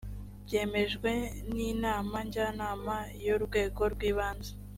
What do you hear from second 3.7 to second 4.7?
rw ibanze